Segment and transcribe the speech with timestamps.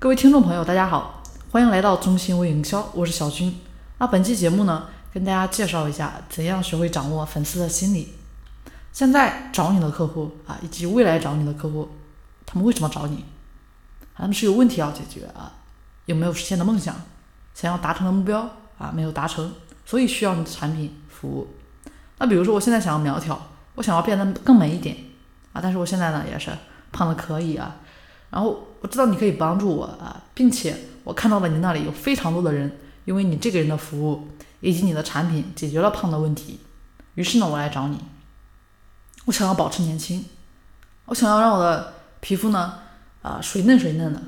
[0.00, 3.52] 各位听众朋友，大家好，欢迎来到中心微营销，我是小军。
[3.98, 8.14] 那本期节目呢，跟大家介绍一下怎样学会掌握粉丝的心理。
[8.92, 11.88] 现在找你的客户啊，以及未来找你的客户，
[12.46, 13.24] 他们为什么找你？
[14.14, 15.52] 他们是有问题要解决啊，
[16.06, 16.94] 有没有实现的梦想，
[17.52, 19.52] 想要达成的目标啊没有达成，
[19.84, 21.48] 所以需要你的产品服务。
[22.18, 23.36] 那比如说，我现在想要苗条，
[23.74, 24.96] 我想要变得更美一点
[25.52, 26.52] 啊，但是我现在呢也是
[26.92, 27.74] 胖的可以啊。
[28.30, 34.28] 然后我知道你可以帮助我啊，并且我看到了你那里有非常多的人，因为你这个人的服务
[34.60, 36.60] 以及你的产品解决了胖的问题，
[37.14, 37.98] 于是呢我来找你。
[39.26, 40.24] 我想要保持年轻，
[41.06, 42.74] 我想要让我的皮肤呢
[43.22, 44.20] 啊水嫩水嫩的，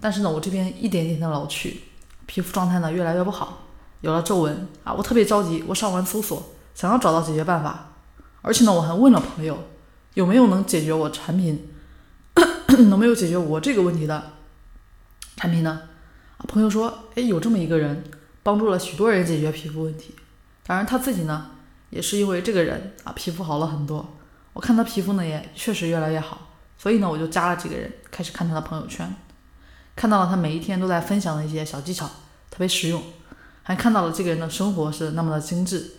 [0.00, 1.80] 但是呢我这边一点点的老去，
[2.26, 3.66] 皮肤状态呢越来越不好，
[4.00, 6.54] 有了皱纹啊，我特别着急，我上完搜索。
[6.74, 7.90] 想要找到解决办法，
[8.40, 9.58] 而且呢，我还问了朋友，
[10.14, 11.70] 有没有能解决我产品，
[12.88, 14.32] 能没有解决我这个问题的
[15.36, 15.82] 产品呢？
[16.36, 18.04] 啊，朋友说，哎，有这么一个人，
[18.42, 20.14] 帮助了许多人解决皮肤问题。
[20.64, 21.50] 当然他自己呢，
[21.90, 24.18] 也是因为这个人啊，皮肤好了很多。
[24.52, 29.14] 我看他皮肤呢，也确实越来越好，所以呢，我就加了这个人，开始看他的朋友圈，
[29.96, 32.06] 看到了他每一天都在分享的一些小技巧，
[32.50, 33.02] 特别实用，
[33.62, 35.92] 还看到了这个人的生活是那么的精致。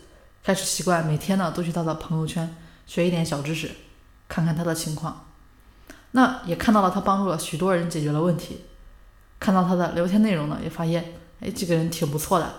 [0.44, 2.56] 开始习惯每天呢都去他的朋友圈
[2.86, 3.72] 学一点小知识，
[4.28, 5.29] 看看他的情况。
[6.12, 8.62] 那也看到了他帮助了许多人解决了问题。
[9.40, 12.54] 看到他的聊天内容呢，也发现哎这个人挺不错的。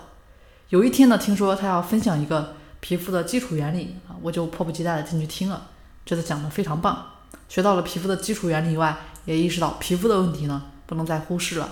[0.71, 5.69] 有一天呢，听说他要分享一个皮肤的基础原理啊，我就迫不及待的进去听了，
[6.07, 7.07] 觉得讲的非常棒。
[7.49, 11.69] 学到了皮肤的基础原理以外，也意识到皮肤的问题呢不能再忽视了。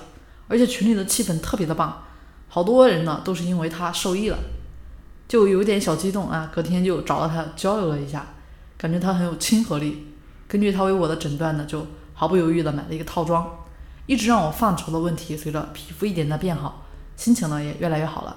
[0.49, 2.03] 而且群里的气氛特别的棒，
[2.49, 4.39] 好多人呢都是因为他受益了。
[5.29, 8.27] 就有点小激动啊，隔天就找到他交流了一下，
[8.77, 10.17] 感觉他很有亲和力。
[10.49, 13.49] 根据他为我的诊断呢，就毫不犹豫的买了一个套装，
[14.07, 16.85] 一直让我犯愁的问题随着皮肤一点的变好，
[17.17, 18.35] 心情呢也越来越好了。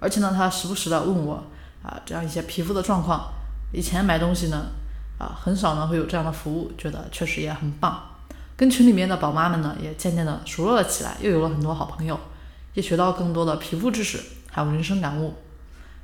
[0.00, 1.44] 而且呢，他时不时的问我
[1.82, 3.30] 啊这样一些皮肤的状况。
[3.72, 4.68] 以前买东西呢
[5.18, 8.02] 啊很少呢会有这样的服务，觉得确实也很棒。
[8.56, 12.18] 跟群里面的宝妈们呢也渐渐的熟络了起来，又有了很多好朋友，
[12.72, 14.18] 也学到更多的皮肤知识，
[14.50, 15.34] 还有人生感悟。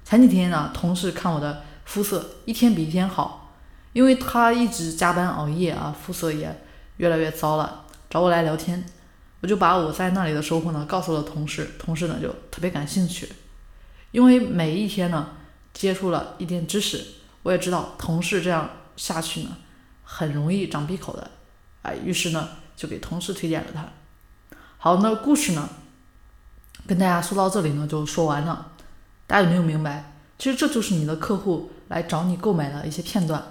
[0.05, 3.44] 前几天呢，同事看我的肤色一天比一天好，
[3.95, 6.63] 因为他一直加班熬夜啊，肤色也
[6.99, 8.85] 越来越糟了，找我来聊天，
[9.41, 13.29] 我就把我在那里的收获呢告诉了同事，同事呢就特别感兴趣，
[14.11, 15.29] 因为每一天呢
[15.73, 17.07] 接触了一点知识，
[17.45, 19.57] 我也知道同事这样下去呢
[20.03, 21.31] 很容易长闭口的，
[21.83, 23.89] 哎，于是呢就给同事推荐了他。
[24.77, 25.69] 好，那故事呢
[26.87, 28.73] 跟大家说到这里呢就说完了。
[29.27, 30.13] 大家有没有明白？
[30.37, 33.43] 其实这就是你的客户来找你购买的一些片段。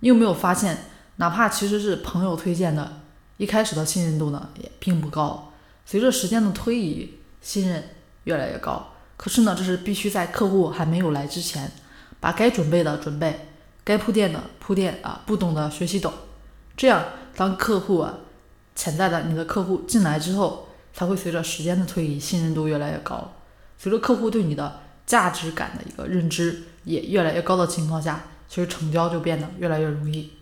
[0.00, 0.78] 你有没有发现，
[1.16, 3.00] 哪怕其实是朋友推荐的，
[3.36, 5.52] 一开始的信任度呢也并不高。
[5.84, 7.82] 随着时间的推移，信任
[8.24, 8.92] 越来越高。
[9.16, 11.72] 可是呢，这是必须在客户还没有来之前，
[12.20, 13.48] 把该准备的准备，
[13.82, 16.12] 该铺垫的铺垫啊，不懂的学习懂。
[16.76, 17.04] 这样，
[17.34, 18.14] 当客户啊，
[18.76, 23.32] 潜在的你的客户进来之后，才会随着时间的推移，信任度越来越高。
[23.76, 30.32] 随着客户对你的价值感的一个认知也越来越高的情况下，其实成交就变得越来越容易。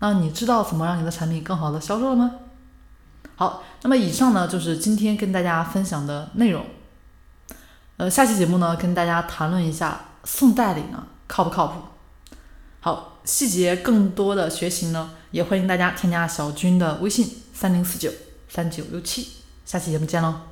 [0.00, 2.32] 那你知道怎么让你的产品更好的销售了吗？
[3.36, 6.66] 好，那么以上呢就是今天跟大家分享的内容。
[7.96, 11.80] 呃，下期节目呢跟大家谈论一下送代理呢靠不靠谱？
[12.80, 18.10] 好，细节更多的学习呢也欢迎大家添加小军的微信三零四九
[18.48, 19.28] 三九六七。
[19.64, 20.51] 下期节目见喽。